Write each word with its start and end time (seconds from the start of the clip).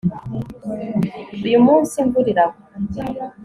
uyu 1.45 1.59
munsi 1.65 1.93
imvura 2.03 2.29
iragwa 2.33 2.63